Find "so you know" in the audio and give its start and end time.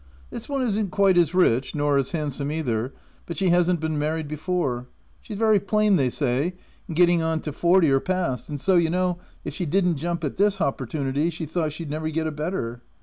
8.59-9.19